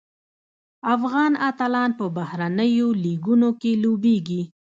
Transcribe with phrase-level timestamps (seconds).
[0.95, 4.41] افغان اتلان په بهرنیو لیګونو کې لوبیږي.